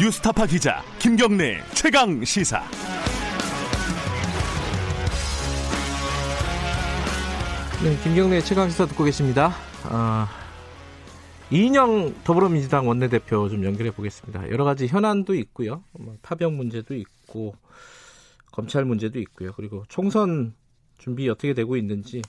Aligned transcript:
뉴스타파 0.00 0.46
기자 0.46 0.82
김경래 0.98 1.62
최강 1.72 2.24
시사. 2.24 2.60
네, 7.80 7.96
김경래 8.02 8.40
최강 8.40 8.68
시사 8.68 8.86
듣고 8.86 9.04
계십니다. 9.04 9.52
아, 9.84 10.28
이인영 11.52 12.12
더불어민주당 12.24 12.88
원내대표 12.88 13.48
좀 13.48 13.64
연결해 13.64 13.92
보겠습니다. 13.92 14.50
여러 14.50 14.64
가지 14.64 14.88
현안도 14.88 15.36
있고요, 15.36 15.84
뭐 15.92 16.16
파병 16.22 16.56
문제도 16.56 16.92
있고 16.92 17.54
검찰 18.50 18.84
문제도 18.84 19.20
있고요. 19.20 19.52
그리고 19.54 19.84
총선 19.88 20.56
준비 20.98 21.28
어떻게 21.28 21.54
되고 21.54 21.76
있는지 21.76 22.20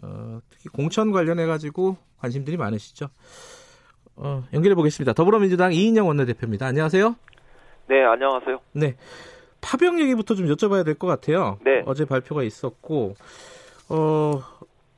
어, 0.00 0.40
특히 0.48 0.70
공천 0.70 1.12
관련해 1.12 1.44
가지고 1.44 1.98
관심들이 2.16 2.56
많으시죠. 2.56 3.10
어, 4.16 4.42
연결해 4.52 4.74
보겠습니다. 4.74 5.12
더불어민주당 5.12 5.72
이인영 5.72 6.06
원내대표입니다. 6.06 6.66
안녕하세요. 6.66 7.16
네, 7.88 8.02
안녕하세요. 8.04 8.58
네. 8.72 8.94
파병 9.60 10.00
얘기부터 10.00 10.34
좀 10.34 10.46
여쭤봐야 10.46 10.84
될 10.84 10.94
것 10.94 11.06
같아요. 11.06 11.58
네. 11.64 11.82
어제 11.86 12.04
발표가 12.04 12.42
있었고, 12.42 13.14
어, 13.90 14.32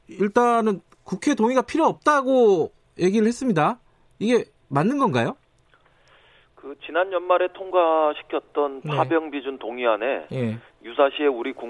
일단은 0.08 0.80
국회 1.04 1.34
동의가 1.34 1.62
필요 1.62 1.84
없다고 1.86 2.72
얘기를 2.98 3.26
했습니다. 3.26 3.78
이게 4.18 4.44
맞는 4.68 4.98
건가요? 4.98 5.36
그 6.54 6.74
지난 6.84 7.12
연말에 7.12 7.48
통과시켰던 7.52 8.82
네. 8.84 8.96
파병 8.96 9.30
비준 9.30 9.58
동의안에 9.58 10.26
예. 10.32 10.58
유사시에 10.84 11.26
우리 11.26 11.52
국 11.52 11.66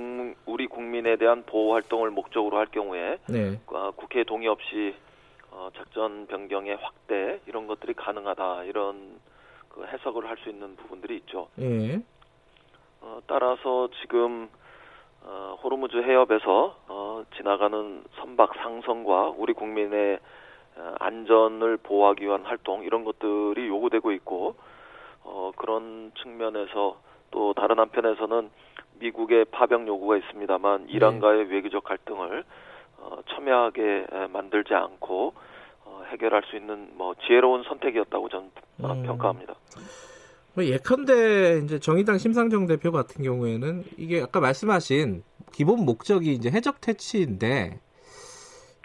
우리 0.47 0.67
국민에 0.67 1.17
대한 1.17 1.43
보호 1.45 1.75
활동을 1.75 2.11
목적으로 2.11 2.57
할 2.57 2.67
경우에 2.67 3.19
네. 3.29 3.61
아, 3.69 3.93
국회 3.95 4.25
동의 4.25 4.49
없이 4.49 4.95
어, 5.57 5.71
작전 5.75 6.27
변경의 6.27 6.77
확대 6.77 7.41
이런 7.47 7.67
것들이 7.67 7.95
가능하다 7.95 8.65
이런 8.65 9.19
그 9.71 9.87
해석을 9.87 10.29
할 10.29 10.37
수 10.37 10.51
있는 10.51 10.77
부분들이 10.77 11.17
있죠. 11.17 11.49
예. 11.59 12.01
어, 13.01 13.21
따라서 13.27 13.89
지금 14.03 14.49
어, 15.23 15.59
호르무즈 15.63 15.97
해협에서 15.97 16.77
어, 16.89 17.25
지나가는 17.37 18.05
선박 18.17 18.55
상선과 18.57 19.35
우리 19.37 19.55
국민의 19.55 20.19
어, 20.77 20.95
안전을 21.01 21.79
보호하기 21.79 22.25
위한 22.25 22.45
활동 22.45 22.85
이런 22.85 23.05
것들이 23.05 23.67
요구되고 23.67 24.13
있고 24.13 24.57
어, 25.25 25.53
그런 25.57 26.13
측면에서 26.23 26.99
또 27.31 27.55
다른 27.55 27.79
한편에서는 27.79 28.51
미국의 28.99 29.47
파병 29.47 29.89
요구가 29.89 30.19
있습니다만 30.19 30.91
이란과의 30.91 31.51
외교적 31.51 31.83
갈등을 31.85 32.45
어, 33.09 33.19
첨예하게 33.31 34.07
에, 34.13 34.27
만들지 34.33 34.75
않고 34.75 35.33
어, 35.85 36.03
해결할 36.11 36.43
수 36.51 36.57
있는 36.57 36.91
뭐 36.95 37.15
지혜로운 37.27 37.63
선택이었다고 37.69 38.29
저는 38.29 38.51
어, 38.83 38.93
음. 38.93 39.03
평가합니다. 39.05 39.55
뭐 40.55 40.65
예컨대 40.65 41.61
이제 41.65 41.79
정의당 41.79 42.19
심상정 42.19 42.67
대표 42.67 42.91
같은 42.91 43.23
경우에는 43.23 43.85
이게 43.99 44.23
아까 44.23 44.41
말씀하신 44.41 45.23
기본 45.53 45.85
목적이 45.85 46.33
이제 46.33 46.51
해적 46.51 46.81
퇴치인데 46.81 47.79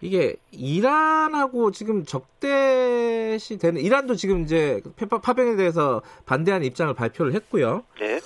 이게 0.04 0.36
이란하고 0.52 1.72
지금 1.72 2.04
적대시 2.04 3.58
되는 3.58 3.80
이란도 3.82 4.16
지금 4.16 4.42
이제 4.42 4.82
페파- 4.98 5.22
파병에 5.22 5.56
대해서 5.56 6.02
반대하는 6.26 6.66
입장을 6.66 6.94
발표를 6.94 7.34
했고요. 7.34 7.84
네. 8.00 8.20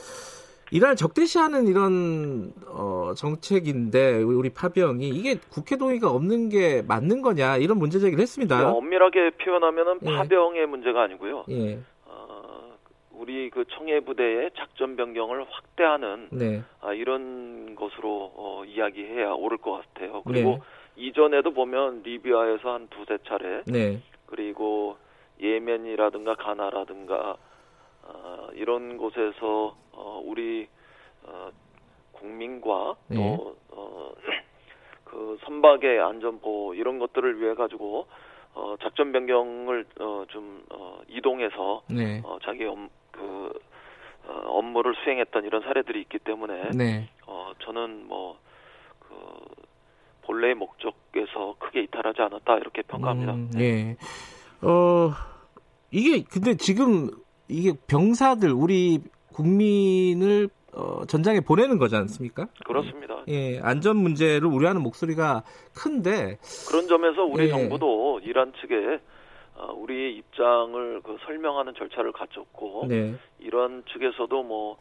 이란을 0.72 0.96
적대시하는 0.96 1.68
이런 1.68 2.52
어, 2.68 3.14
정책인데 3.16 4.22
우리, 4.24 4.50
파병이 4.50 5.10
이게 5.10 5.36
국회 5.50 5.78
동의가 5.78 6.10
없는 6.10 6.50
게 6.50 6.82
맞는 6.88 7.22
거냐 7.22 7.58
이런 7.58 7.78
문제 7.78 8.00
제기를 8.00 8.22
했습니다. 8.22 8.72
엄밀하게 8.72 9.32
표현하면은 9.32 10.00
예. 10.06 10.16
파병의 10.16 10.68
문제가 10.68 11.04
아니고요. 11.04 11.46
예, 11.50 11.80
어, 12.06 12.78
우리 13.12 13.50
그 13.50 13.66
청해 13.66 14.02
부대의 14.02 14.52
작전 14.56 14.96
변경을 14.96 15.46
확대하는 15.50 16.30
네, 16.32 16.64
아, 16.82 16.94
이런 16.94 17.76
것으로 17.76 18.32
어, 18.36 18.64
이야기해야 18.66 19.32
옳을 19.32 19.58
것 19.58 19.74
같아요. 19.74 20.24
그리고 20.26 20.52
네. 20.52 21.08
이전에도 21.08 21.52
보면 21.52 22.04
리비아에서 22.04 22.74
한 22.74 22.88
두세 22.88 23.18
차례 23.28 23.62
네, 23.66 24.02
그리고 24.26 24.98
예멘이라든가 25.42 26.36
가나라든가 26.36 27.38
어, 28.06 28.48
이런 28.54 28.98
곳에서 28.98 29.76
어, 29.92 30.22
우리 30.24 30.68
어, 31.24 31.50
국민과 32.12 32.96
네. 33.08 33.18
또 33.18 33.56
어, 33.70 34.14
그 35.04 35.38
선박의 35.46 36.00
안전 36.00 36.40
보호 36.40 36.74
이런 36.74 37.00
것들을 37.00 37.42
위해 37.42 37.54
가지고 37.54 38.08
어, 38.54 38.76
작전 38.82 39.12
변경을 39.12 39.86
어, 40.00 40.26
좀 40.30 40.64
어, 40.72 41.02
이동해서 41.08 41.84
네, 41.90 42.22
어, 42.24 42.38
자기 42.44 42.66
업, 42.66 42.78
그 43.12 43.52
어, 44.28 44.34
업무를 44.48 44.96
수행했던 45.04 45.46
이런 45.46 45.62
사례들이 45.62 46.02
있기 46.02 46.20
때문에 46.20 46.72
네. 46.72 47.10
어, 47.28 47.52
저는 47.60 48.08
뭐 48.08 48.46
그 49.08 49.56
본래의 50.24 50.56
목적에서 50.56 51.56
크게 51.60 51.84
이탈하지 51.84 52.22
않았다 52.22 52.58
이렇게 52.58 52.82
평가합니다. 52.84 53.34
음, 53.34 53.52
예. 53.60 53.98
어, 54.62 55.12
이게 55.92 56.24
근데 56.24 56.56
지금 56.56 57.10
이게 57.48 57.74
병사들 57.88 58.52
우리 58.52 59.00
국민을 59.34 60.50
어, 60.74 61.06
전장에 61.06 61.40
보내는 61.40 61.78
거지 61.78 61.96
않습니까? 61.96 62.48
그렇습니다. 62.66 63.24
예, 63.28 63.60
안전 63.62 63.98
문제를 63.98 64.46
우려하는 64.46 64.82
목소리가 64.82 65.44
큰데 65.74 66.38
그런 66.68 66.88
점에서 66.88 67.24
우리 67.24 67.46
예. 67.46 67.50
정부도 67.50 68.20
이란 68.24 68.52
측에 68.60 69.00
어, 69.56 69.74
우리의 69.74 70.18
입장을 70.18 71.02
그 71.02 71.18
설명하는 71.26 71.74
절차를 71.76 72.12
갖췄고 72.12 72.88
네. 72.90 73.16
이런 73.40 73.84
측에서도 73.92 74.44
뭐 74.44 74.78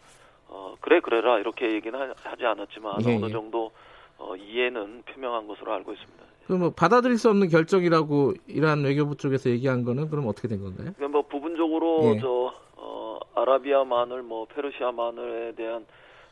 어, 0.48 0.74
그래 0.80 1.00
그래라 1.00 1.38
이렇게 1.38 1.72
얘기는 1.72 1.98
하, 1.98 2.12
하지 2.24 2.44
않았지만 2.44 2.96
예, 3.06 3.16
어느 3.16 3.26
예. 3.26 3.30
정도 3.30 3.70
어, 4.18 4.34
이해는 4.36 5.02
표명한 5.06 5.46
것으로 5.46 5.72
알고 5.74 5.92
있습니다. 5.92 6.24
그뭐 6.46 6.70
받아들일 6.70 7.16
수 7.16 7.30
없는 7.30 7.48
결정이라고 7.48 8.34
이란 8.48 8.82
외교부 8.82 9.16
쪽에서 9.16 9.48
얘기한 9.48 9.84
거는 9.84 10.10
그럼 10.10 10.26
어떻게 10.26 10.48
된 10.48 10.60
건가요? 10.60 10.92
그러니까 10.96 11.08
뭐 11.08 11.22
부분적으로 11.54 12.14
예. 12.14 12.20
저 12.20 12.52
어, 12.76 13.18
아라비아 13.34 13.84
마늘, 13.84 14.22
뭐 14.22 14.46
페르시아 14.46 14.92
마늘에 14.92 15.52
대한 15.54 15.86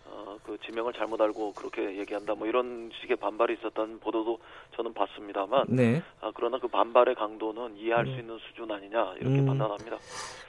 어, 0.05 0.37
그 0.45 0.59
지명을 0.67 0.93
잘못 0.93 1.21
알고 1.21 1.55
그렇게 1.55 1.99
얘기한다, 1.99 2.35
뭐 2.35 2.47
이런 2.47 2.91
식의 3.01 3.17
반발이 3.17 3.55
있었다는 3.55 4.01
보도도 4.01 4.39
저는 4.77 4.93
봤습니다만, 4.93 5.65
네. 5.69 6.03
아, 6.21 6.31
그러나 6.35 6.59
그 6.59 6.69
반발의 6.69 7.15
강도는 7.15 7.77
이해할 7.77 8.07
수 8.07 8.13
있는 8.13 8.37
수준 8.49 8.71
아니냐 8.71 9.15
이렇게 9.21 9.39
음. 9.39 9.47
판단합니다. 9.47 9.97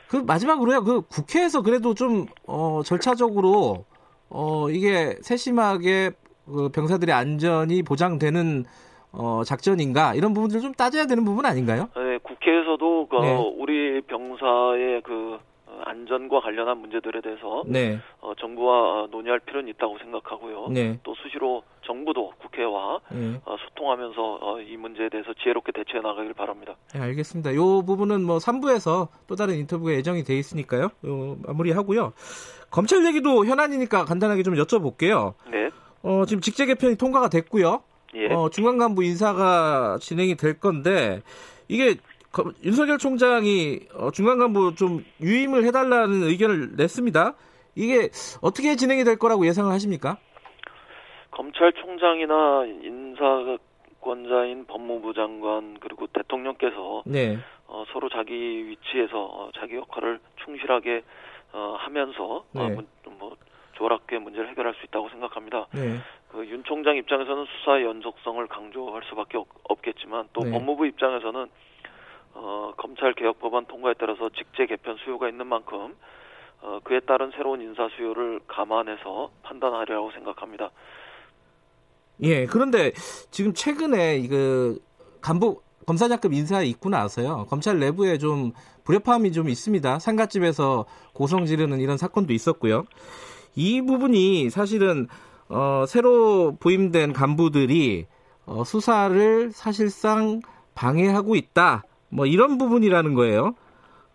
그 0.09 0.17
마지막으로요. 0.17 0.83
그 0.83 1.01
국회에서 1.03 1.61
그래도 1.61 1.93
좀 1.93 2.25
어, 2.45 2.81
절차적으로 2.83 3.85
어, 4.29 4.69
이게 4.69 5.15
세심하게 5.21 6.11
그 6.45 6.69
병사들의 6.69 7.13
안전이 7.13 7.83
보장되는 7.83 8.65
어, 9.13 9.43
작전인가 9.45 10.15
이런 10.15 10.33
부분들 10.33 10.59
좀 10.59 10.73
따져야 10.73 11.05
되는 11.05 11.23
부분 11.23 11.45
아닌가요? 11.45 11.89
네, 11.95 12.17
국회 12.23 12.51
그 13.07 13.15
네. 13.17 13.53
우리 13.57 14.01
병사의 14.01 15.01
그 15.03 15.37
어, 15.65 15.81
안전과 15.85 16.41
관련한 16.41 16.77
문제들에 16.79 17.21
대해서 17.21 17.63
네, 17.65 17.99
어, 18.21 18.33
정부와 18.39 19.03
어, 19.03 19.07
논의할 19.11 19.39
필요는 19.39 19.69
있다고 19.69 19.97
생각하고요. 19.99 20.67
네, 20.69 20.99
또 21.03 21.15
수시로 21.15 21.63
정부도 21.85 22.31
국회와 22.41 22.99
예. 23.13 23.39
어, 23.45 23.55
소통하면서 23.57 24.39
어, 24.41 24.59
이 24.61 24.75
문제에 24.77 25.09
대해서 25.09 25.33
지혜롭게 25.41 25.71
대처해 25.71 26.01
나가길 26.01 26.33
바랍니다. 26.33 26.75
네, 26.93 26.99
알겠습니다. 27.01 27.51
이 27.51 27.55
부분은 27.57 28.23
뭐 28.23 28.37
3부에서 28.37 29.07
또 29.27 29.35
다른 29.35 29.55
인터뷰가 29.55 29.93
예정이 29.93 30.23
돼 30.23 30.37
있으니까요. 30.37 30.89
요 31.05 31.37
마무리하고요. 31.45 32.13
검찰 32.69 33.05
얘기도 33.05 33.45
현안이니까 33.45 34.05
간단하게 34.05 34.43
좀 34.43 34.55
여쭤볼게요. 34.55 35.33
네. 35.51 35.69
어, 36.01 36.25
지금 36.25 36.41
직제 36.41 36.65
개편이 36.65 36.97
통과가 36.97 37.29
됐고요. 37.29 37.83
예. 38.15 38.27
어, 38.33 38.49
중간 38.49 38.77
간부 38.77 39.03
인사가 39.03 39.97
진행이 39.99 40.35
될 40.35 40.59
건데 40.59 41.21
이게 41.67 41.95
거- 41.95 42.01
윤석열 42.63 42.97
총장이 42.97 43.79
어, 43.95 44.09
중간 44.11 44.39
간부 44.39 44.75
좀 44.75 45.05
유임을 45.21 45.65
해달라는 45.65 46.23
의견을 46.23 46.75
냈습니다. 46.75 47.33
이게 47.75 48.09
어떻게 48.41 48.75
진행이 48.75 49.03
될 49.03 49.17
거라고 49.17 49.45
예상을 49.45 49.71
하십니까? 49.71 50.17
검찰총장이나 51.31 52.65
인사권자인 52.83 54.65
법무부 54.67 55.13
장관 55.13 55.77
그리고 55.79 56.07
대통령께서 56.07 57.03
네, 57.05 57.37
어, 57.67 57.83
서로 57.91 58.09
자기 58.09 58.33
위치에서 58.67 59.17
어, 59.23 59.49
자기 59.59 59.75
역할을 59.75 60.19
충실하게 60.43 61.03
어, 61.53 61.75
하면서 61.79 62.23
어, 62.23 62.43
네. 62.53 62.69
문- 62.69 62.87
뭐 63.17 63.35
조화롭게 63.73 64.19
문제를 64.19 64.49
해결할 64.49 64.73
수 64.75 64.85
있다고 64.85 65.09
생각합니다. 65.09 65.67
네, 65.73 65.97
그윤 66.31 66.63
총장 66.65 66.95
입장에서는 66.97 67.45
수사의 67.45 67.85
연속성을 67.85 68.45
강조할 68.47 69.01
수밖에 69.09 69.37
없, 69.37 69.47
없겠지만 69.63 70.29
또 70.33 70.41
네. 70.43 70.51
법무부 70.51 70.85
입장에서는 70.87 71.47
어, 72.33 72.73
검찰 72.77 73.13
개혁 73.13 73.39
법안 73.39 73.65
통과에 73.65 73.93
따라서 73.99 74.29
직제 74.29 74.65
개편 74.65 74.97
수요가 75.03 75.29
있는 75.29 75.47
만큼 75.47 75.95
어, 76.61 76.79
그에 76.83 76.99
따른 77.01 77.31
새로운 77.35 77.61
인사 77.61 77.87
수요를 77.95 78.39
감안해서 78.47 79.31
판단하리라고 79.43 80.11
생각합니다. 80.11 80.71
예. 82.21 82.45
그런데 82.45 82.91
지금 83.31 83.53
최근에 83.53 84.17
이그 84.17 84.79
간부 85.21 85.61
검사장급 85.85 86.33
인사에 86.33 86.65
있고 86.67 86.89
나서요. 86.89 87.45
검찰 87.49 87.79
내부에 87.79 88.17
좀 88.17 88.53
불협화음이 88.85 89.31
좀 89.31 89.49
있습니다. 89.49 89.99
상가집에서 89.99 90.85
고성 91.13 91.45
지르는 91.45 91.79
이런 91.79 91.97
사건도 91.97 92.33
있었고요. 92.33 92.85
이 93.55 93.81
부분이 93.81 94.49
사실은 94.49 95.07
어, 95.49 95.85
새로 95.87 96.55
부임된 96.59 97.13
간부들이 97.13 98.07
어, 98.45 98.63
수사를 98.63 99.51
사실상 99.51 100.41
방해하고 100.75 101.35
있다. 101.35 101.83
뭐 102.13 102.25
이런 102.25 102.57
부분이라는 102.57 103.13
거예요. 103.15 103.55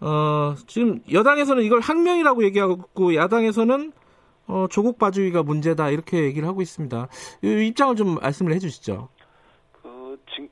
어, 0.00 0.54
지금 0.66 1.00
여당에서는 1.12 1.62
이걸 1.62 1.80
항명이라고 1.80 2.44
얘기하고 2.44 3.14
야당에서는 3.14 3.92
어, 4.46 4.66
조국 4.70 4.98
봐주기가 4.98 5.42
문제다 5.42 5.90
이렇게 5.90 6.22
얘기를 6.22 6.48
하고 6.48 6.62
있습니다. 6.62 7.08
이 7.42 7.66
입장을 7.66 7.96
좀 7.96 8.14
말씀을 8.14 8.52
해주시죠. 8.54 9.08
그 9.72 10.18
지, 10.34 10.48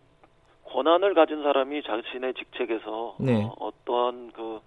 권한을 0.64 1.14
가진 1.14 1.42
사람이 1.42 1.82
자신의 1.82 2.34
직책에서 2.34 3.16
네. 3.20 3.48
어, 3.58 3.70
떠한 3.84 4.32
그 4.32 4.60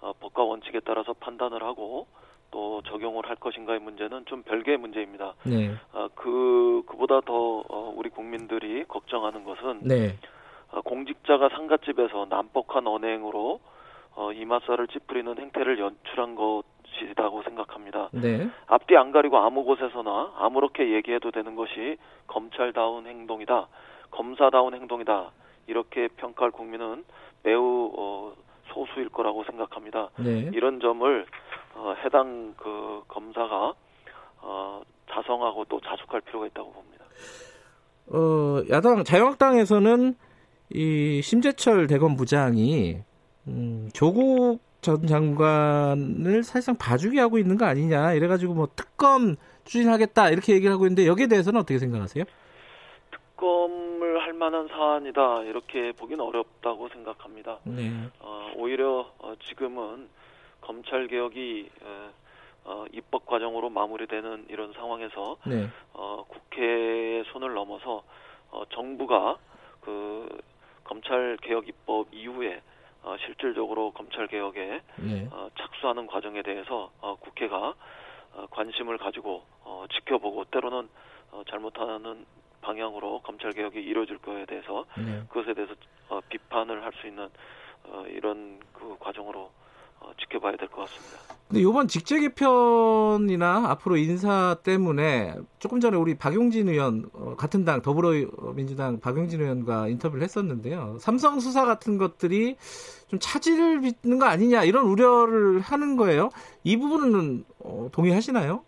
어, 0.00 0.12
법과 0.20 0.44
원칙에 0.44 0.80
따라서 0.84 1.12
판단을 1.12 1.62
하고 1.62 2.06
또 2.50 2.82
적용을 2.86 3.28
할 3.28 3.36
것인가의 3.36 3.80
문제는 3.80 4.24
좀 4.26 4.42
별개의 4.44 4.78
문제입니다. 4.78 5.34
네. 5.44 5.74
아, 5.92 6.08
그 6.14 6.82
그보다 6.86 7.20
더 7.20 7.62
어, 7.68 7.92
우리 7.94 8.08
국민들이 8.08 8.84
걱정하는 8.84 9.44
것은 9.44 9.80
네. 9.82 10.16
아, 10.72 10.80
공직자가 10.82 11.48
상가집에서 11.50 12.26
난폭한 12.28 12.86
언행으로 12.86 13.60
어, 14.14 14.32
이마살을 14.32 14.88
찌푸리는 14.88 15.38
행태를 15.38 15.78
연출한 15.78 16.34
것이라고 16.34 17.42
생각합니다. 17.42 18.08
네. 18.12 18.48
앞뒤 18.66 18.96
안 18.96 19.12
가리고 19.12 19.38
아무 19.38 19.64
곳에서나 19.64 20.32
아무렇게 20.36 20.92
얘기해도 20.92 21.30
되는 21.30 21.54
것이 21.54 21.96
검찰다운 22.26 23.06
행동이다, 23.06 23.68
검사다운 24.10 24.74
행동이다 24.74 25.30
이렇게 25.66 26.08
평가할 26.16 26.50
국민은 26.50 27.04
매우 27.42 27.92
어, 27.96 28.32
소수일 28.72 29.08
거라고 29.08 29.44
생각합니다. 29.44 30.10
네. 30.18 30.50
이런 30.52 30.80
점을 30.80 31.26
어, 31.74 31.94
해당 32.04 32.54
그 32.56 33.02
검사가 33.08 33.72
어, 34.42 34.82
자성하고 35.10 35.64
또 35.68 35.80
자숙할 35.80 36.20
필요가 36.20 36.46
있다고 36.46 36.72
봅니다. 36.72 37.04
어, 38.12 38.62
야당 38.70 39.04
자유한국당에서는 39.04 40.14
이 40.72 41.20
심재철 41.22 41.86
대검 41.86 42.16
부장이 42.16 42.98
음, 43.48 43.90
조국 43.92 44.60
전 44.80 45.06
장관을 45.06 46.42
사실상 46.42 46.76
봐주기 46.76 47.18
하고 47.18 47.38
있는 47.38 47.58
거 47.58 47.66
아니냐 47.66 48.14
이래가지고 48.14 48.54
뭐 48.54 48.68
특검 48.74 49.36
추진하겠다 49.64 50.30
이렇게 50.30 50.54
얘기를 50.54 50.72
하고 50.72 50.86
있는데 50.86 51.06
여기에 51.06 51.26
대해서는 51.26 51.60
어떻게 51.60 51.78
생각하세요? 51.78 52.24
특검을 53.10 54.22
할 54.22 54.32
만한 54.32 54.68
사안이다 54.68 55.42
이렇게 55.42 55.92
보기는 55.92 56.24
어렵다고 56.24 56.88
생각합니다. 56.88 57.58
네. 57.64 57.90
어, 58.20 58.52
오히려 58.56 59.10
어, 59.18 59.34
지금은 59.48 60.08
검찰 60.60 61.08
개혁이 61.08 61.68
어, 62.64 62.84
입법 62.92 63.26
과정으로 63.26 63.70
마무리되는 63.70 64.46
이런 64.48 64.72
상황에서 64.74 65.36
네. 65.44 65.68
어, 65.92 66.24
국회의 66.28 67.24
손을 67.32 67.54
넘어서 67.54 68.02
어, 68.50 68.62
정부가 68.70 69.38
그 69.80 70.28
검찰 70.90 71.36
개혁 71.40 71.68
입법 71.68 72.12
이후에 72.12 72.60
어, 73.02 73.16
실질적으로 73.24 73.92
검찰 73.92 74.26
개혁에 74.26 74.82
네. 74.96 75.28
어, 75.30 75.48
착수하는 75.56 76.08
과정에 76.08 76.42
대해서 76.42 76.90
어, 77.00 77.14
국회가 77.14 77.74
어, 78.34 78.46
관심을 78.50 78.98
가지고 78.98 79.44
어, 79.62 79.84
지켜보고 79.92 80.46
때로는 80.46 80.88
어, 81.30 81.42
잘못하는 81.48 82.26
방향으로 82.60 83.20
검찰 83.20 83.52
개혁이 83.52 83.80
이루어질 83.80 84.18
거에 84.18 84.44
대해서 84.46 84.84
네. 84.98 85.22
그것에 85.28 85.54
대해서 85.54 85.74
어, 86.08 86.20
비판을 86.28 86.82
할 86.82 86.92
수 87.00 87.06
있는 87.06 87.30
어, 87.84 88.04
이런 88.08 88.58
그 88.72 88.96
과정으로 88.98 89.42
어, 89.42 89.52
지켜봐야 90.18 90.56
될 90.56 90.68
것 90.68 90.82
같습니다. 90.82 91.18
근데 91.48 91.62
이번 91.62 91.88
직제 91.88 92.20
개편이나 92.20 93.70
앞으로 93.70 93.96
인사 93.96 94.56
때문에 94.62 95.34
조금 95.58 95.80
전에 95.80 95.96
우리 95.96 96.16
박용진 96.16 96.68
의원 96.68 97.10
어, 97.12 97.34
같은 97.36 97.64
당 97.64 97.82
더불어민주당 97.82 99.00
박용진 99.00 99.40
의원과 99.40 99.88
인터뷰를 99.88 100.22
했었는데요. 100.22 100.98
삼성 101.00 101.40
수사 101.40 101.64
같은 101.64 101.98
것들이 101.98 102.56
좀 103.08 103.18
차질을 103.18 103.80
빚는 103.80 104.20
거 104.20 104.26
아니냐 104.26 104.62
이런 104.62 104.84
우려를 104.86 105.60
하는 105.60 105.96
거예요. 105.96 106.30
이 106.62 106.76
부분은 106.76 107.44
어, 107.58 107.88
동의하시나요? 107.90 108.62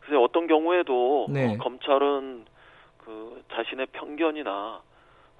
그래서 0.00 0.22
어떤 0.22 0.46
경우에도 0.46 1.26
네. 1.30 1.54
어, 1.54 1.58
검찰은 1.58 2.44
그 2.98 3.42
자신의 3.52 3.86
편견이나 3.86 4.80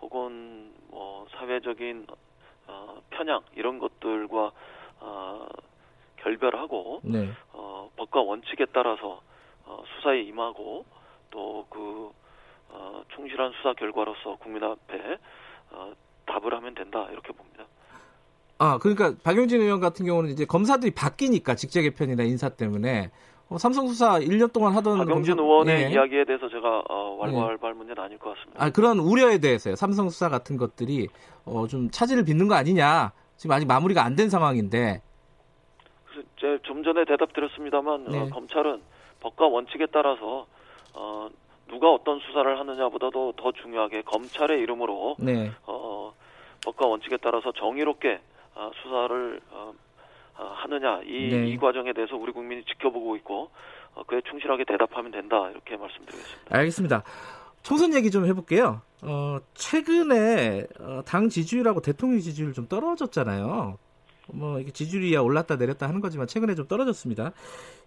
혹은 0.01 0.73
뭐 0.89 1.27
사회적인 1.37 2.07
어, 2.67 3.01
편향 3.11 3.43
이런 3.55 3.79
것들과 3.79 4.51
어, 5.05 5.47
결별하고 6.17 7.01
네. 7.05 7.29
어, 7.53 7.91
법과 7.97 8.23
원칙에 8.23 8.67
따라서 8.73 9.21
어, 9.67 9.83
수사에 9.97 10.23
임하고 10.23 10.85
또그 11.31 12.11
어, 12.71 13.03
충실한 13.15 13.53
수사 13.57 13.75
결과로서 13.75 14.37
국민 14.41 14.63
앞에 14.65 15.19
어, 15.71 15.93
답을 16.27 16.55
하면 16.55 16.75
된다 16.75 17.07
이렇게 17.13 17.33
봅니다. 17.33 17.65
아 18.59 18.79
그러니까 18.79 19.13
박용진 19.23 19.61
의원 19.61 19.81
같은 19.81 20.07
경우는 20.07 20.31
이제 20.31 20.45
검사들이 20.45 20.93
바뀌니까 20.95 21.55
직제 21.57 21.83
개편이나 21.83 22.23
인사 22.23 22.49
때문에 22.49 23.11
어, 23.51 23.59
삼성 23.59 23.87
수사 23.89 24.19
1년 24.21 24.53
동안 24.53 24.73
하던 24.77 24.99
박영진 24.99 25.37
검사- 25.37 25.43
의원의 25.43 25.83
예. 25.85 25.91
이야기에 25.91 26.25
대해서 26.25 26.49
제가 26.49 26.85
어, 26.89 27.17
왈가왈부할 27.21 27.75
문제는 27.75 28.03
아닐 28.03 28.19
것 28.19 28.35
같습니다. 28.37 28.65
아, 28.65 28.71
그런 28.71 28.99
우려에 28.99 29.39
대해서요. 29.39 29.77
삼성 29.77 30.09
수사 30.09 30.29
같은 30.31 30.57
것들이 30.57 31.09
어, 31.45 31.67
좀 31.67 31.91
차질을 31.91 32.25
빚는 32.25 32.49
거 32.49 32.55
아니냐. 32.55 33.13
지금 33.37 33.55
아직 33.55 33.67
마무리가 33.67 34.05
안 34.05 34.17
된 34.17 34.29
상황인데. 34.31 35.03
그래서 36.37 36.63
좀 36.63 36.85
전에 36.85 37.05
대답드렸습니다만 37.05 38.05
네. 38.09 38.21
어, 38.21 38.29
검찰은 38.31 38.81
법과 39.21 39.47
원칙에 39.47 39.87
따라서 39.87 40.47
어, 40.95 41.29
누가 41.69 41.91
어떤 41.91 42.21
수사를 42.21 42.59
하느냐보다도 42.59 43.33
더 43.37 43.53
중요하게 43.53 44.03
검찰의 44.03 44.61
이름으로 44.61 45.17
네. 45.19 45.51
어, 45.67 46.13
법과 46.65 46.87
원칙에 46.87 47.17
따라서 47.17 47.51
정의롭게 47.53 48.21
어, 48.55 48.71
수사를 48.83 49.41
어, 49.51 49.73
어, 50.37 50.53
하느냐 50.57 51.01
이, 51.05 51.29
네. 51.31 51.49
이 51.49 51.57
과정에 51.57 51.93
대해서 51.93 52.17
우리 52.17 52.33
국민이 52.33 52.65
지켜보고 52.65 53.17
있고 53.17 53.51
어, 53.95 54.03
그에 54.05 54.21
충실하게 54.29 54.65
대답하면 54.65 55.11
된다 55.11 55.51
이렇게 55.51 55.77
말씀드리겠습니다. 55.77 56.57
알겠습니다. 56.57 57.03
총선 57.65 57.95
얘기 57.95 58.11
좀 58.11 58.27
해볼게요. 58.27 58.83
어, 59.03 59.39
최근에 59.55 60.67
어, 60.81 61.03
당 61.05 61.31
지지율하고 61.31 61.81
대통령 61.81 62.21
지지율 62.21 62.53
좀 62.53 62.69
떨어졌잖아요. 62.69 63.79
뭐 64.33 64.61
이게 64.61 64.71
지지율이야 64.71 65.21
올랐다 65.21 65.57
내렸다 65.57 65.89
하는 65.89 66.01
거지만 66.01 66.27
최근에 66.27 66.55
좀 66.55 66.69
떨어졌습니다. 66.69 67.33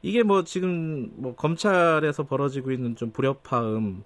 이게 0.01 0.23
뭐 0.23 0.43
지금 0.43 1.11
뭐 1.15 1.35
검찰에서 1.35 2.23
벌어지고 2.23 2.71
있는 2.71 2.95
좀 2.95 3.11
불협화음, 3.11 4.03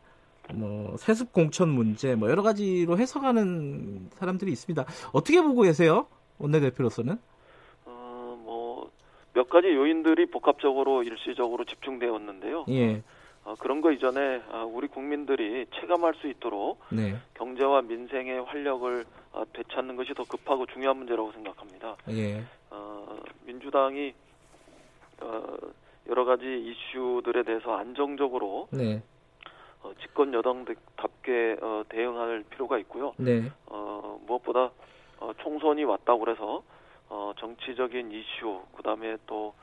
뭐 0.53 0.97
세습 0.97 1.31
공천 1.31 1.69
문제, 1.69 2.15
뭐 2.15 2.29
여러 2.29 2.43
가지로 2.43 2.97
해석하는 2.97 4.09
사람들이 4.11 4.51
있습니다. 4.51 4.85
어떻게 5.13 5.41
보고 5.41 5.61
계세요? 5.61 6.07
원내 6.37 6.59
대표로서는? 6.59 7.17
어, 7.85 8.41
뭐 8.43 8.91
몇 9.33 9.49
가지 9.49 9.67
요인들이 9.67 10.25
복합적으로 10.27 11.03
일시적으로 11.03 11.63
집중되었는데요. 11.65 12.65
예, 12.69 13.01
어, 13.43 13.55
그런 13.57 13.81
거 13.81 13.91
이전에 13.91 14.43
아, 14.51 14.63
우리 14.63 14.87
국민들이 14.87 15.65
체감할 15.75 16.13
수 16.15 16.27
있도록 16.27 16.79
네, 16.91 17.15
경제와 17.33 17.81
민생의 17.81 18.43
활력을 18.43 19.05
어, 19.33 19.43
되찾는 19.53 19.95
것이 19.95 20.13
더 20.13 20.23
급하고 20.23 20.65
중요한 20.67 20.97
문제라고 20.97 21.31
생각합니다. 21.31 21.95
예, 22.09 22.43
어, 22.69 23.19
민주당이 23.45 24.13
어, 25.21 25.57
여러 26.07 26.25
가지 26.25 26.45
이슈들에 26.45 27.43
대해서 27.43 27.75
안정적으로 27.75 28.67
네, 28.71 29.01
어, 29.81 29.91
집권 30.01 30.33
여당답게 30.33 31.57
어, 31.61 31.83
대응할 31.89 32.43
필요가 32.49 32.77
있고요. 32.79 33.13
네, 33.17 33.51
어, 33.65 34.19
무엇보다 34.27 34.71
어, 35.19 35.31
총선이 35.41 35.83
왔다고 35.83 36.19
그래서 36.19 36.63
어, 37.09 37.33
정치적인 37.39 38.11
이슈, 38.11 38.61
그 38.75 38.83
다음에 38.83 39.17
또 39.25 39.53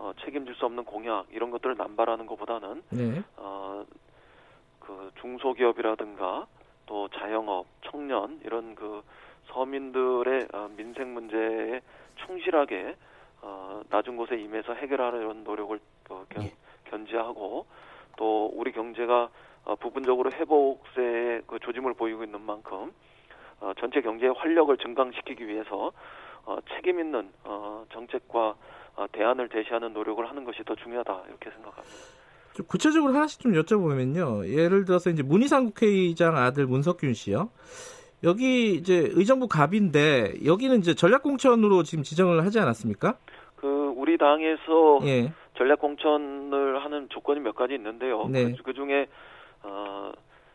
어, 0.00 0.14
책임질 0.24 0.54
수 0.54 0.64
없는 0.64 0.84
공약 0.84 1.26
이런 1.30 1.50
것들을 1.50 1.76
남발하는 1.76 2.26
것보다는 2.26 2.82
네, 2.88 3.22
어, 3.36 3.84
그 4.78 5.10
중소기업이라든가 5.20 6.46
또 6.86 7.08
자영업, 7.08 7.66
청년 7.82 8.40
이런 8.42 8.74
그 8.74 9.02
서민들의 9.48 10.48
어, 10.54 10.70
민생 10.74 11.12
문제에 11.12 11.82
충실하게 12.24 12.96
어, 13.42 13.82
낮은 13.90 14.16
곳에 14.16 14.36
임해서 14.36 14.72
해결하려는 14.72 15.44
노력을 15.44 15.78
어, 16.08 16.24
견, 16.30 16.44
예. 16.44 16.52
견지하고 16.84 17.66
또 18.16 18.46
우리 18.54 18.72
경제가 18.72 19.28
어, 19.66 19.76
부분적으로 19.76 20.32
회복세의 20.32 21.42
그 21.46 21.58
조짐을 21.58 21.92
보이고 21.92 22.24
있는 22.24 22.40
만큼 22.40 22.90
어, 23.60 23.72
전체 23.78 24.00
경제의 24.00 24.32
활력을 24.32 24.78
증강시키기 24.78 25.46
위해서 25.46 25.92
어, 26.46 26.56
책임 26.74 26.98
있는 27.00 27.30
어, 27.44 27.84
정책과 27.92 28.40
어, 28.40 28.56
대안을 29.08 29.48
제시하는 29.48 29.92
노력을 29.92 30.28
하는 30.28 30.44
것이 30.44 30.62
더 30.64 30.74
중요하다 30.74 31.22
이렇게 31.28 31.50
생각합니다. 31.50 31.96
좀 32.54 32.66
구체적으로 32.66 33.12
하나씩 33.14 33.40
좀 33.40 33.52
여쭤보면요. 33.52 34.48
예를 34.48 34.84
들어서 34.84 35.10
이제 35.10 35.22
문희상 35.22 35.66
국회의장 35.66 36.36
아들 36.36 36.66
문석균 36.66 37.14
씨요. 37.14 37.50
여기 38.22 38.74
이제 38.74 39.08
의정부 39.12 39.48
갑인데 39.48 40.44
여기는 40.44 40.78
이제 40.78 40.94
전략공천으로 40.94 41.84
지금 41.84 42.04
지정을 42.04 42.44
하지 42.44 42.58
않았습니까? 42.58 43.16
그 43.56 43.94
우리 43.96 44.18
당에서 44.18 45.00
예. 45.04 45.32
전략공천을 45.56 46.84
하는 46.84 47.08
조건이 47.08 47.40
몇 47.40 47.54
가지 47.54 47.74
있는데요. 47.74 48.26
네. 48.28 48.52
그, 48.52 48.62
그 48.62 48.74
중에 48.74 49.06
어, 49.62 50.12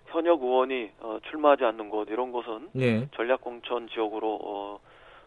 현역 0.08 0.44
의원이 0.44 0.92
어, 1.00 1.20
출마하지 1.30 1.64
않는 1.66 1.90
곳 1.90 2.10
이런 2.10 2.32
곳은 2.32 2.70
예. 2.78 3.08
전략공천 3.16 3.90
지역으로 3.90 4.40
어, 4.44 4.80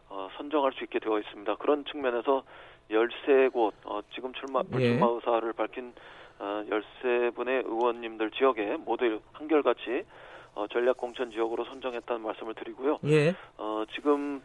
어, 0.08 0.28
선정할 0.37 0.72
수 0.72 0.84
있게 0.84 0.98
되어 0.98 1.18
있습니다. 1.18 1.56
그런 1.56 1.84
측면에서 1.84 2.44
13곳 2.90 3.73
어, 3.85 4.00
지금 4.14 4.33
출마 4.35 4.61
예. 4.61 4.71
불출마 4.71 5.07
의사를 5.07 5.52
밝힌 5.52 5.92
어, 6.38 6.64
13분의 6.68 7.66
의원님들 7.66 8.30
지역에 8.30 8.76
모두 8.76 9.21
한결같이 9.33 10.04
어, 10.54 10.66
전략공천 10.68 11.30
지역으로 11.30 11.64
선정했다는 11.66 12.23
말씀을 12.23 12.54
드리고요. 12.54 12.99
예. 13.07 13.35
어, 13.59 13.85
지금 13.95 14.42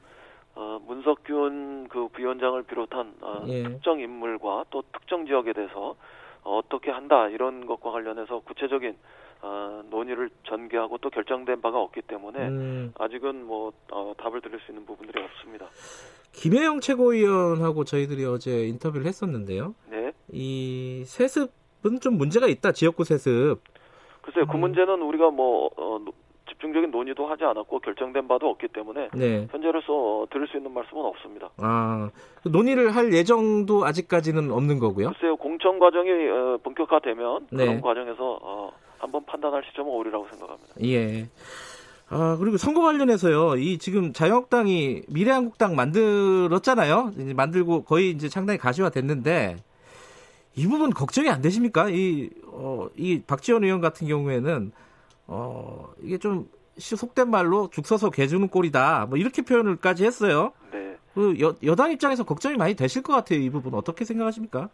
어, 0.56 0.80
문석균 0.86 1.88
그 1.90 2.08
부위원장을 2.10 2.62
비롯한 2.64 3.14
어, 3.22 3.44
예. 3.48 3.64
특정 3.64 4.00
인물과 4.00 4.66
또 4.70 4.84
특정 4.92 5.26
지역에 5.26 5.54
대해서 5.54 5.96
어, 6.44 6.58
어떻게 6.58 6.92
한다 6.92 7.30
이런 7.30 7.66
것과 7.66 7.92
관련해서 7.92 8.40
구체적인 8.40 8.96
어, 9.46 9.84
논의를 9.90 10.30
전개하고 10.48 10.98
또 11.00 11.10
결정된 11.10 11.62
바가 11.62 11.78
없기 11.78 12.02
때문에 12.04 12.40
음, 12.48 12.94
아직은 12.98 13.46
뭐 13.46 13.74
어, 13.92 14.14
답을 14.18 14.40
드릴 14.42 14.58
수 14.62 14.72
있는 14.72 14.86
부분들이 14.86 15.22
없습니다. 15.22 15.68
김혜영 16.32 16.80
최고위원하고 16.80 17.84
저희들이 17.84 18.24
어제 18.26 18.66
인터뷰를 18.68 19.06
했었는데요. 19.06 19.76
네. 19.92 20.14
이 20.32 21.04
세습은 21.06 22.00
좀 22.02 22.18
문제가 22.18 22.48
있다. 22.48 22.72
지역구 22.72 23.04
세습. 23.04 23.60
글쎄요, 24.22 24.48
그 24.48 24.56
음. 24.56 24.62
문제는 24.62 25.02
우리가 25.02 25.30
뭐 25.30 25.70
어, 25.76 26.00
노- 26.04 26.14
집중적인 26.48 26.92
논의도 26.92 27.28
하지 27.28 27.44
않았고 27.44 27.80
결정된 27.80 28.28
바도 28.30 28.48
없기 28.50 28.70
때문에 28.70 29.10
네. 29.14 29.48
현재로서 29.52 29.94
어, 30.22 30.26
드릴 30.32 30.48
수 30.48 30.56
있는 30.56 30.74
말씀은 30.74 31.04
없습니다. 31.04 31.50
아, 31.58 32.10
그 32.42 32.48
논의를 32.48 32.96
할 32.96 33.12
예정도 33.14 33.84
아직까지는 33.86 34.52
없는 34.52 34.80
거고요. 34.80 35.10
글쎄요, 35.10 35.36
공천 35.36 35.78
과정이 35.80 36.10
어, 36.30 36.58
본격화되면 36.64 37.48
네. 37.52 37.66
그런 37.66 37.82
과정에서 37.82 38.40
어, 38.42 38.72
한번 39.04 39.26
판단할 39.26 39.62
시점은 39.70 39.92
오리라고 39.92 40.26
생각합니다. 40.30 40.74
예. 40.86 41.28
아, 42.10 42.38
그리고 42.40 42.58
선거 42.58 42.82
관련해서요. 42.82 43.58
이 43.58 43.78
지금 43.78 44.14
자유한국당이 44.14 45.02
미래한국당 45.10 45.76
만들었잖아요. 45.76 47.12
이제 47.18 47.34
만들고 47.34 47.84
거의 47.84 48.12
이제 48.12 48.30
상당히 48.30 48.58
가시화 48.58 48.90
됐는데 48.90 49.58
이 50.56 50.68
부분 50.68 50.92
걱정이 50.92 51.30
안 51.30 51.42
되십니까? 51.42 51.90
이, 51.90 52.30
어, 52.46 52.88
이 52.96 53.22
박지원 53.22 53.64
의원 53.64 53.82
같은 53.82 54.08
경우에는 54.08 54.72
어, 55.28 55.90
이게 56.02 56.18
좀 56.18 56.48
시- 56.78 56.96
속된 56.96 57.30
말로 57.30 57.70
죽 57.72 57.86
서서 57.88 58.10
개 58.10 58.28
주는 58.28 58.48
꼴이다. 58.48 59.08
뭐 59.10 59.18
이렇게 59.18 59.42
표현을까지 59.42 60.06
했어요. 60.06 60.54
네. 60.72 60.96
그 61.14 61.36
여, 61.42 61.56
여당 61.64 61.92
입장에서 61.92 62.24
걱정이 62.24 62.56
많이 62.58 62.76
되실 62.76 63.02
것 63.02 63.14
같아요. 63.14 63.40
이 63.40 63.50
부분 63.50 63.74
어떻게 63.74 64.06
생각하십니까? 64.06 64.70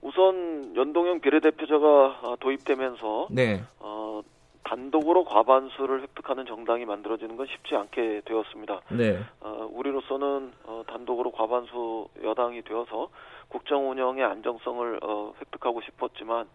그 0.00 0.06
우선 0.06 0.74
연동형 0.76 1.20
비례대표제가 1.20 2.20
아, 2.22 2.36
도입되면서 2.40 3.28
네. 3.30 3.62
어, 3.78 4.22
단독으로 4.64 5.24
과반수를 5.24 6.02
획득하는 6.02 6.46
정당이 6.46 6.84
만들어지는 6.84 7.36
건 7.36 7.46
쉽지 7.46 7.74
않게 7.74 8.22
되었습니다. 8.24 8.80
네. 8.90 9.20
어, 9.40 9.68
우리로서는 9.72 10.52
어, 10.64 10.82
단독으로 10.86 11.32
과반수 11.32 12.08
여당이 12.22 12.62
되어서 12.62 13.08
국정 13.48 13.90
운영의 13.90 14.24
안정성을 14.24 15.00
어, 15.02 15.32
획득하고 15.40 15.80
싶었지만 15.82 16.46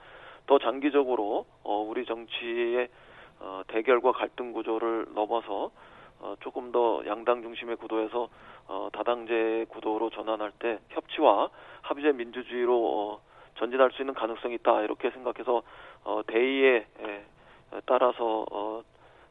더 0.48 0.60
장기적으로 0.60 1.46
어, 1.64 1.86
우리 1.88 2.06
정치의 2.06 2.88
어, 3.40 3.62
대결과 3.68 4.12
갈등 4.14 4.54
구조를 4.54 5.08
넘어서 5.14 5.72
어, 6.20 6.36
조금 6.40 6.72
더 6.72 7.04
양당 7.06 7.42
중심의 7.42 7.76
구도에서 7.78 8.30
어, 8.68 8.90
다당제 8.94 9.66
구도로 9.70 10.10
전환할 10.12 10.52
때 10.58 10.80
협치와 10.90 11.50
합의제 11.82 12.14
민주주의로 12.14 12.74
어, 12.74 13.22
전진할 13.56 13.92
수 13.92 14.02
있는 14.02 14.14
가능성이 14.14 14.56
있다 14.56 14.82
이렇게 14.82 15.10
생각해서 15.12 15.64
어, 16.04 16.22
대의에 16.28 16.86
에, 17.00 17.24
따라서 17.86 18.46
어, 18.52 18.84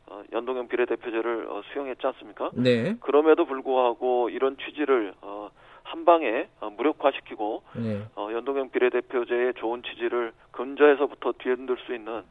어, 0.06 0.22
연동형 0.32 0.68
비례대표제를 0.68 1.46
어, 1.48 1.62
수용했지 1.72 2.06
않습니까? 2.06 2.50
네. 2.54 2.96
그럼에도 3.00 3.46
불구하고 3.46 4.28
이런 4.28 4.56
취지를 4.58 5.14
어, 5.22 5.50
한 5.82 6.04
방에 6.04 6.48
어, 6.60 6.70
무력화시키고 6.70 7.62
네. 7.76 8.02
어, 8.16 8.28
연동형 8.32 8.70
비례대표제의 8.70 9.54
좋은 9.54 9.82
취지를 9.82 10.32
근저에서부터 10.50 11.32
뒤흔들 11.38 11.76
수 11.86 11.94
있는 11.94 12.22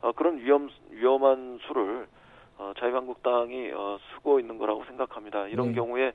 어, 0.00 0.12
그런 0.12 0.38
위험 0.38 0.68
위험한 0.90 1.58
수를 1.66 2.06
어, 2.58 2.72
자유한국당이 2.78 3.70
어, 3.72 3.98
쓰고 4.14 4.40
있는 4.40 4.58
거라고 4.58 4.84
생각합니다. 4.84 5.46
이런 5.48 5.68
네. 5.68 5.74
경우에 5.74 6.12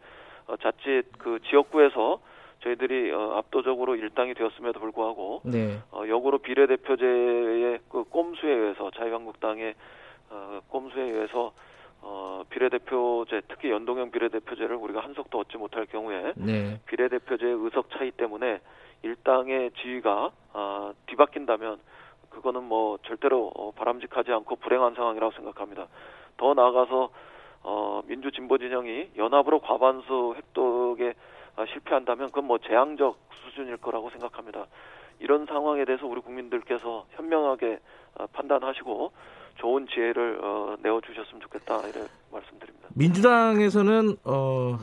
어, 0.47 0.55
자칫 0.57 1.05
그 1.17 1.39
지역구에서 1.49 2.19
저희들이 2.67 3.11
어, 3.11 3.37
압도적으로 3.37 3.95
일당이 3.95 4.33
되었음에도 4.33 4.79
불구하고 4.79 5.41
네. 5.45 5.79
어, 5.91 6.03
역으로 6.07 6.39
비례대표제의 6.39 7.79
그 7.89 8.03
꼼수에 8.03 8.51
의해서 8.51 8.91
자유한국당의 8.91 9.73
어, 10.29 10.59
꼼수에 10.67 11.03
의해서 11.03 11.53
어, 12.01 12.43
비례대표제 12.49 13.41
특히 13.47 13.71
연동형 13.71 14.11
비례대표제를 14.11 14.75
우리가 14.75 14.99
한 14.99 15.13
석도 15.13 15.39
얻지 15.39 15.57
못할 15.57 15.85
경우에 15.85 16.33
네. 16.35 16.79
비례대표제의 16.87 17.53
의석 17.53 17.89
차이 17.91 18.11
때문에 18.11 18.59
일당의 19.03 19.71
지위가 19.81 20.31
아, 20.53 20.93
뒤바뀐다면 21.05 21.79
그거는 22.29 22.63
뭐 22.63 22.97
절대로 23.05 23.51
어, 23.55 23.71
바람직하지 23.71 24.31
않고 24.31 24.57
불행한 24.57 24.95
상황이라고 24.95 25.33
생각합니다. 25.33 25.87
더 26.37 26.53
나아가서 26.53 27.09
어, 27.63 28.01
민주진보 28.07 28.57
진영이 28.57 29.11
연합으로 29.17 29.59
과반수 29.59 30.35
획득에 30.37 31.09
아, 31.09 31.36
실패한다면 31.65 32.27
그건 32.27 32.45
뭐 32.45 32.57
재앙적 32.59 33.17
수준일 33.43 33.77
거라고 33.77 34.09
생각합니다. 34.11 34.65
이런 35.19 35.45
상황에 35.45 35.85
대해서 35.85 36.05
우리 36.05 36.21
국민들께서 36.21 37.05
현명하게 37.11 37.79
아, 38.17 38.27
판단하시고 38.33 39.11
좋은 39.55 39.87
지혜를 39.87 40.39
어, 40.43 40.75
내어 40.81 41.01
주셨으면 41.01 41.41
좋겠다 41.41 41.79
이래 41.87 42.05
말씀드립니다. 42.31 42.89
민주당에서는 42.95 44.17
어, 44.23 44.77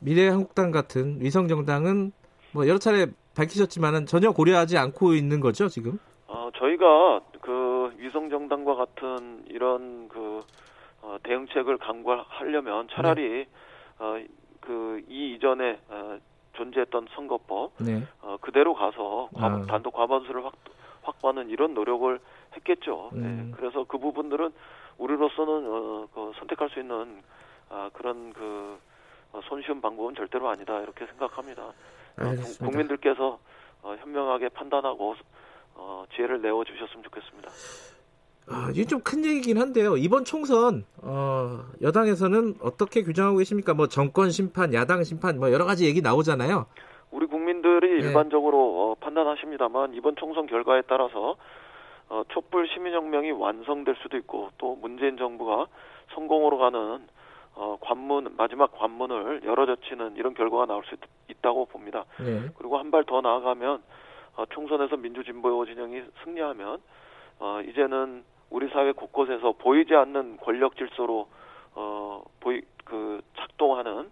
미래한국당 0.00 0.70
같은 0.70 1.20
위성 1.20 1.48
정당은 1.48 2.12
뭐 2.52 2.66
여러 2.66 2.78
차례 2.78 3.06
밝히셨지만은 3.36 4.06
전혀 4.06 4.30
고려하지 4.32 4.78
않고 4.78 5.14
있는 5.14 5.40
거죠 5.40 5.68
지금. 5.68 5.98
어, 6.26 6.50
저희가 6.56 7.20
그 7.40 7.92
위성 7.98 8.30
정당과 8.30 8.74
같은 8.74 9.44
이런 9.48 10.08
그 10.08 10.40
어, 11.02 11.16
대응책을 11.22 11.78
강구하려면 11.78 12.88
차라리 12.92 13.46
어, 13.98 14.16
그 14.60 15.00
이 15.08 15.34
이전에 15.34 15.78
어, 15.88 16.18
존재했던 16.52 17.08
선거법 17.14 17.72
네. 17.78 18.06
어, 18.22 18.36
그대로 18.40 18.74
가서 18.74 19.28
과- 19.34 19.46
아. 19.46 19.62
단독 19.66 19.92
과반수를 19.94 20.44
확, 20.44 20.52
확보하는 21.02 21.48
이런 21.48 21.74
노력을 21.74 22.20
했겠죠. 22.56 23.10
음. 23.14 23.50
네, 23.50 23.56
그래서 23.56 23.84
그 23.84 23.98
부분들은 23.98 24.52
우리로서는 24.98 25.52
어, 25.66 26.08
그 26.14 26.32
선택할 26.38 26.68
수 26.70 26.80
있는 26.80 27.22
아, 27.70 27.88
그런 27.94 28.32
그 28.32 28.78
어, 29.32 29.40
손쉬운 29.48 29.80
방법은 29.80 30.14
절대로 30.16 30.48
아니다 30.48 30.80
이렇게 30.80 31.06
생각합니다. 31.06 31.62
어, 31.62 31.74
국민들께서 32.58 33.38
어, 33.82 33.96
현명하게 34.00 34.50
판단하고 34.50 35.14
어, 35.76 36.04
지혜를 36.14 36.42
내어 36.42 36.62
주셨으면 36.64 37.02
좋겠습니다. 37.04 37.48
아, 38.50 38.68
이게 38.72 38.84
좀 38.84 39.00
큰 39.02 39.24
얘기긴 39.24 39.58
한데요. 39.58 39.96
이번 39.96 40.24
총선 40.24 40.84
어, 41.02 41.60
여당에서는 41.82 42.56
어떻게 42.62 43.02
규정하고 43.02 43.38
계십니까? 43.38 43.74
뭐 43.74 43.86
정권 43.86 44.30
심판, 44.30 44.74
야당 44.74 45.04
심판, 45.04 45.38
뭐 45.38 45.52
여러 45.52 45.64
가지 45.64 45.86
얘기 45.86 46.00
나오잖아요. 46.02 46.66
우리 47.12 47.26
국민들이 47.26 48.00
네. 48.02 48.08
일반적으로 48.08 48.58
어, 48.58 48.94
판단하십니다만 49.00 49.94
이번 49.94 50.16
총선 50.16 50.46
결과에 50.46 50.82
따라서 50.88 51.36
어, 52.08 52.22
촛불 52.32 52.68
시민혁명이 52.68 53.30
완성될 53.32 53.96
수도 54.02 54.16
있고 54.16 54.50
또 54.58 54.76
문재인 54.76 55.16
정부가 55.16 55.66
성공으로 56.14 56.58
가는 56.58 57.00
어, 57.54 57.78
관문 57.80 58.34
마지막 58.36 58.72
관문을 58.78 59.42
열어젖히는 59.44 60.16
이런 60.16 60.34
결과가 60.34 60.66
나올 60.66 60.82
수 60.84 60.94
있, 61.28 61.40
다고 61.42 61.64
봅니다. 61.66 62.04
네. 62.18 62.48
그리고 62.58 62.76
한 62.78 62.90
발 62.90 63.04
더 63.04 63.20
나아가면 63.22 63.80
어, 64.36 64.44
총선에서 64.50 64.96
민주진보 64.96 65.64
진영이 65.66 66.02
승리하면 66.24 66.78
어, 67.38 67.60
이제는 67.66 68.22
우리 68.50 68.68
사회 68.70 68.92
곳곳에서 68.92 69.52
보이지 69.52 69.94
않는 69.94 70.36
권력 70.38 70.76
질서로 70.76 71.28
어, 71.74 72.22
보이 72.40 72.60
그 72.84 73.20
작동하는 73.36 74.10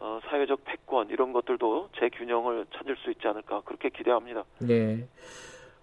어, 0.00 0.20
사회적 0.28 0.64
패권 0.64 1.08
이런 1.10 1.32
것들도 1.32 1.90
재균형을 1.98 2.66
찾을 2.76 2.96
수 2.96 3.10
있지 3.10 3.26
않을까 3.28 3.60
그렇게 3.64 3.90
기대합니다. 3.90 4.44
네. 4.60 5.06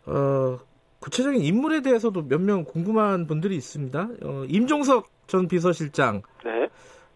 어, 0.06 0.58
구체적인 1.00 1.42
인물에 1.42 1.82
대해서도 1.82 2.24
몇 2.28 2.40
명 2.42 2.64
궁금한 2.64 3.28
분들이 3.28 3.56
있습니다. 3.56 4.10
어, 4.24 4.46
임종석 4.48 5.08
전 5.28 5.48
비서실장 5.48 6.22
네. 6.44 6.68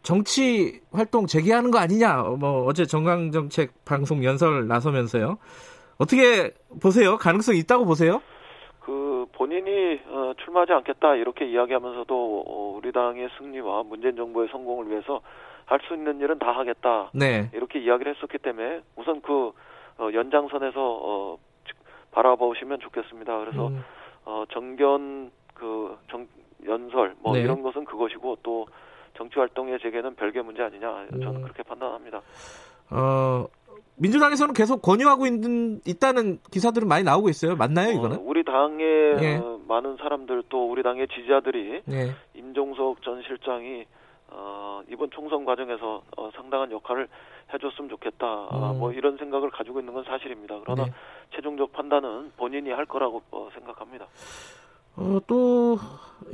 정치 0.04 0.80
활동 0.92 1.26
재개하는 1.28 1.72
거 1.72 1.80
아니냐? 1.80 2.22
어, 2.22 2.36
뭐 2.38 2.66
어제 2.66 2.86
정강정책 2.86 3.86
방송 3.86 4.24
연설 4.24 4.68
나서면서요. 4.68 5.38
어떻게 5.98 6.52
보세요? 6.82 7.18
가능성 7.18 7.56
이 7.56 7.60
있다고 7.60 7.86
보세요? 7.86 8.22
그 9.28 9.38
본인이 9.38 10.00
어, 10.08 10.34
출마하지 10.44 10.74
않겠다 10.74 11.16
이렇게 11.16 11.46
이야기하면서도 11.46 12.44
어, 12.48 12.78
우리 12.78 12.92
당의 12.92 13.30
승리와 13.38 13.84
문재인 13.84 14.16
정부의 14.16 14.50
성공을 14.50 14.90
위해서 14.90 15.22
할 15.66 15.82
수 15.82 15.94
있는 15.94 16.22
일은 16.22 16.40
다 16.40 16.52
하겠다 16.54 17.12
네. 17.14 17.50
이렇게 17.54 17.80
이야기를 17.80 18.16
했었기 18.16 18.38
때문에 18.38 18.82
우선 18.96 19.22
그 19.22 19.52
어, 19.98 20.10
연장선에서 20.14 20.74
어, 20.78 21.38
바라보시면 22.12 22.80
좋겠습니다. 22.80 23.38
그래서 23.40 23.68
음, 23.68 23.84
어, 24.26 24.46
정견 24.52 25.32
그 25.54 25.98
정, 26.10 26.28
연설 26.66 27.16
뭐 27.20 27.34
네. 27.34 27.42
이런 27.42 27.62
것은 27.64 27.84
그것이고 27.84 28.38
또 28.44 28.66
정치 29.16 29.38
활동의 29.40 29.80
재개는 29.80 30.16
별개 30.16 30.42
문제 30.42 30.64
아니냐 30.64 31.08
저는 31.12 31.36
음. 31.36 31.42
그렇게 31.42 31.64
판단합니다. 31.64 32.22
어, 32.92 33.46
민주당에서는 33.98 34.54
계속 34.54 34.82
권유하고 34.82 35.26
있는 35.26 35.82
있다는 35.86 36.40
기사들은 36.52 36.88
많이 36.88 37.04
나오고 37.04 37.30
있어요. 37.30 37.56
맞나요, 37.56 37.90
어, 37.90 37.94
이거는? 37.94 38.18
우리 38.18 38.44
당의 38.44 38.86
예. 39.22 39.36
어, 39.38 39.60
많은 39.68 39.98
사람들 39.98 40.44
또 40.50 40.70
우리 40.72 40.84
당의 40.84 41.08
지지자들이 41.08 41.82
네. 41.86 42.12
임종석 42.36 43.02
전 43.02 43.22
실장이 43.24 43.86
어, 44.30 44.82
이번 44.92 45.10
총선 45.10 45.46
과정에서 45.46 46.04
어, 46.16 46.30
상당한 46.36 46.72
역할을 46.72 47.08
해줬으면 47.54 47.90
좋겠다. 47.90 48.26
아, 48.50 48.72
음. 48.74 48.80
뭐 48.80 48.92
이런 48.92 49.18
생각을 49.18 49.50
가지고 49.50 49.80
있는 49.80 49.94
건 49.94 50.04
사실입니다. 50.04 50.60
그러나 50.64 50.86
네. 50.86 50.92
최종적 51.36 51.72
판단은 51.74 52.34
본인이 52.38 52.70
할 52.72 52.86
거라고 52.86 53.22
어, 53.32 53.50
생각합니다. 53.54 54.06
어, 54.96 55.20
또 55.28 55.78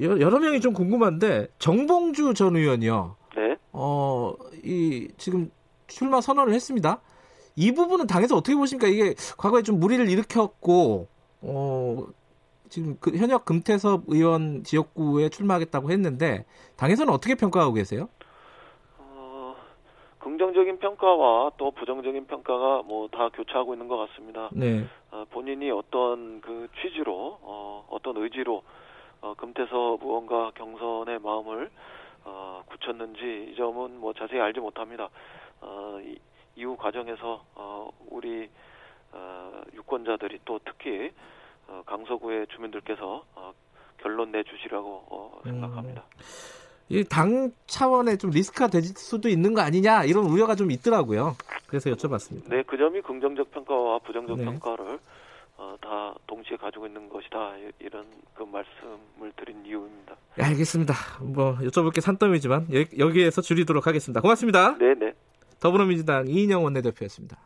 여- 0.01 0.20
여러 0.20 0.39
명이 0.39 0.60
좀 0.60 0.74
궁금한데 0.74 1.48
정봉주 1.60 2.34
전 2.34 2.55
의원이요. 2.55 3.15
네. 3.36 3.55
어, 3.72 4.34
이 4.63 5.08
지금 5.17 5.50
출마 5.88 6.20
선언을 6.20 6.53
했습니다. 6.53 7.00
이 7.55 7.72
부분은 7.72 8.07
당에서 8.07 8.36
어떻게 8.36 8.55
보십니까? 8.55 8.88
이게 8.88 9.13
과거에 9.38 9.62
좀 9.62 9.79
무리를 9.79 10.10
일으켰고 10.10 11.07
어, 11.41 12.07
지금 12.69 12.98
그 13.00 13.15
현역 13.15 13.45
금태섭 13.45 14.03
의원 14.07 14.63
지역구에 14.63 15.29
출마하겠다고 15.29 15.91
했는데 15.91 16.45
당에서는 16.77 17.13
어떻게 17.13 17.36
평가하고 17.36 17.74
계세요? 17.74 18.10
어, 18.98 19.55
긍정적인 20.19 20.79
평가와 20.79 21.51
또 21.57 21.72
부정적인 21.72 22.25
평가가 22.25 22.81
뭐 22.83 23.07
다 23.10 23.29
교차하고 23.29 23.74
있는 23.74 23.88
것 23.88 23.98
같습니다. 23.98 24.50
네. 24.53 24.86
어, 25.12 25.25
본인이 25.29 25.69
어떤 25.69 26.41
그 26.41 26.67
취지로 26.81 27.38
어, 27.41 27.86
어떤 27.91 28.17
의지로 28.17 28.63
어, 29.22 29.36
금태섭 29.38 30.01
의원과 30.01 30.51
경선의 30.55 31.19
마음을 31.19 31.69
어, 32.25 32.63
굳혔는지 32.67 33.51
이 33.51 33.55
점은 33.55 34.00
뭐 34.00 34.13
자세히 34.13 34.39
알지 34.41 34.60
못합니다. 34.60 35.10
어, 35.62 36.00
이, 36.03 36.17
이후 36.63 36.77
과정에서 36.77 37.43
어, 37.55 37.89
우리 38.10 38.50
어, 39.12 39.62
유권자들이 39.75 40.39
또 40.46 40.60
특히 40.65 41.12
어, 41.67 41.84
강서구의 41.86 42.48
주민들께서 42.55 43.24
어, 43.36 43.53
결론 44.01 44.32
내주시라고 44.32 45.03
어, 45.10 45.41
생각합니다. 45.43 46.03
이당 46.89 47.51
차원의 47.67 48.17
좀 48.17 48.29
리스크가 48.32 48.67
될 48.67 48.82
수도 48.84 49.27
있는 49.29 49.53
거 49.53 49.62
아니냐 49.62 50.05
이런 50.05 50.25
우려가 50.25 50.55
좀 50.55 50.72
있더라고요. 50.72 51.36
그래서 51.67 51.89
여쭤봤습니다. 51.89 52.50
네, 52.50 52.63
그 52.63 52.77
점이 52.77 53.01
긍정적 53.01 53.51
평가와 53.51 54.00
부정적 54.00 54.38
네. 54.38 54.46
평가를 54.46 55.00
어, 55.58 55.75
다 55.82 56.13
동시에 56.27 56.58
가지고 56.58 56.88
있는 56.88 57.10
것이다. 57.10 57.58
이- 57.58 57.72
이런 57.79 58.05
그 58.34 58.43
말씀을 58.43 59.32
드린 59.38 59.65
이유입니다. 59.65 60.15
네, 60.36 60.43
알겠습니다. 60.46 60.93
뭐 61.22 61.55
여쭤볼 61.58 61.93
게 61.93 62.01
산더미지만 62.01 62.67
여- 62.74 62.86
여기에서 63.05 63.41
줄이도록 63.41 63.86
하겠습니다. 63.88 64.20
고맙습니다. 64.22 64.77
네, 64.77 64.93
네. 64.96 65.13
더불어민주당 65.63 66.27
이인영 66.27 66.62
원내대표였습니다. 66.65 67.38